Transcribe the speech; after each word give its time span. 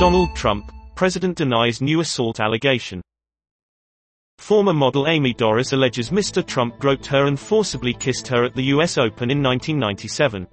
Donald 0.00 0.34
Trump, 0.34 0.72
President 0.94 1.36
denies 1.36 1.82
new 1.82 2.00
assault 2.00 2.40
allegation. 2.40 3.02
Former 4.38 4.72
model 4.72 5.06
Amy 5.06 5.34
Dorris 5.34 5.74
alleges 5.74 6.08
Mr. 6.08 6.42
Trump 6.44 6.78
groped 6.78 7.04
her 7.04 7.26
and 7.26 7.38
forcibly 7.38 7.92
kissed 7.92 8.26
her 8.28 8.42
at 8.42 8.54
the 8.54 8.62
US 8.72 8.96
Open 8.96 9.30
in 9.30 9.42
1997. 9.42 10.46